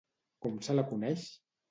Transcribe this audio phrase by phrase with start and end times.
[0.45, 1.27] Com se la coneix?